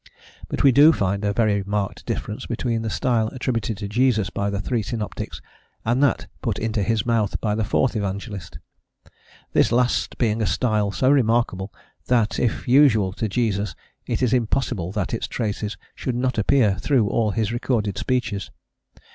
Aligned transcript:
But 0.47 0.63
we 0.63 0.71
do 0.71 0.91
find 0.91 1.23
a 1.23 1.31
very 1.31 1.61
marked 1.63 2.07
difference 2.07 2.47
between 2.47 2.81
the 2.81 2.89
style 2.89 3.27
attributed 3.33 3.77
to 3.77 3.87
Jesus 3.87 4.31
by 4.31 4.49
the 4.49 4.59
three 4.59 4.81
synoptics 4.81 5.43
and 5.85 6.01
that 6.01 6.25
put 6.41 6.57
into 6.57 6.81
his 6.81 7.05
mouth 7.05 7.39
by 7.39 7.53
the 7.53 7.63
fourth 7.63 7.95
evangelist; 7.95 8.57
this 9.53 9.71
last 9.71 10.17
being 10.17 10.41
a 10.41 10.47
style 10.47 10.91
so 10.91 11.11
remarkable 11.11 11.71
that, 12.07 12.39
if 12.39 12.67
usual 12.67 13.13
to 13.13 13.29
Jesus, 13.29 13.75
it 14.07 14.23
is 14.23 14.33
impossible 14.33 14.91
that 14.91 15.13
its 15.13 15.27
traces 15.27 15.77
should 15.93 16.15
not 16.15 16.39
appear 16.39 16.77
through 16.79 17.07
all 17.07 17.29
his 17.29 17.51
recorded 17.53 17.95
speeches. 17.95 18.49